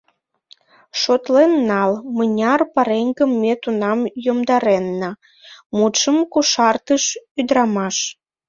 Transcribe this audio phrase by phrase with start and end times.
[1.01, 5.11] Шотлен нал, мыняр пареҥгым ме тунам йомдаренна,—
[5.77, 7.03] мутшым кошартыш
[7.39, 7.97] ӱдрамаш.